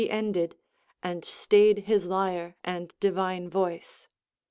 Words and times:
He 0.03 0.09
ended, 0.09 0.55
and 1.03 1.23
stayed 1.23 1.77
his 1.85 2.07
lyre 2.07 2.55
and 2.63 2.91
divine 2.99 3.51
voice. 3.51 4.07